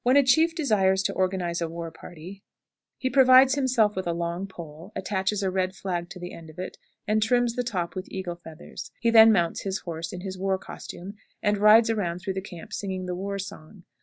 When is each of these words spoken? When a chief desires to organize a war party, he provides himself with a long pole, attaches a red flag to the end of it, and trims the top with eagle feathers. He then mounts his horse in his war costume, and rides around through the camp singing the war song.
When 0.03 0.17
a 0.17 0.23
chief 0.23 0.55
desires 0.55 1.03
to 1.03 1.13
organize 1.13 1.61
a 1.61 1.69
war 1.69 1.91
party, 1.91 2.41
he 2.97 3.07
provides 3.07 3.53
himself 3.53 3.95
with 3.95 4.07
a 4.07 4.13
long 4.13 4.47
pole, 4.47 4.91
attaches 4.95 5.43
a 5.43 5.51
red 5.51 5.75
flag 5.75 6.09
to 6.09 6.19
the 6.19 6.33
end 6.33 6.49
of 6.49 6.57
it, 6.57 6.79
and 7.07 7.21
trims 7.21 7.53
the 7.55 7.61
top 7.61 7.93
with 7.93 8.09
eagle 8.09 8.37
feathers. 8.43 8.89
He 8.99 9.11
then 9.11 9.31
mounts 9.31 9.61
his 9.61 9.81
horse 9.81 10.11
in 10.11 10.21
his 10.21 10.39
war 10.39 10.57
costume, 10.57 11.17
and 11.43 11.59
rides 11.59 11.91
around 11.91 12.17
through 12.17 12.33
the 12.33 12.41
camp 12.41 12.73
singing 12.73 13.05
the 13.05 13.13
war 13.13 13.37
song. 13.37 13.83